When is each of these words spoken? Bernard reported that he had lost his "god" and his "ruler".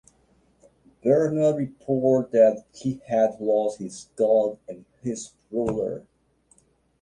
Bernard 1.03 1.57
reported 1.57 2.31
that 2.31 2.65
he 2.73 3.03
had 3.05 3.39
lost 3.39 3.77
his 3.77 4.07
"god" 4.15 4.57
and 4.67 4.83
his 5.03 5.33
"ruler". 5.51 6.07